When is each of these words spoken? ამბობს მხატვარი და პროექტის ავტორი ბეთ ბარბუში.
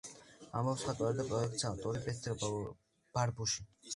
ამბობს 0.59 0.85
მხატვარი 0.85 1.17
და 1.19 1.25
პროექტის 1.33 1.67
ავტორი 1.69 2.03
ბეთ 2.07 2.47
ბარბუში. 3.19 3.69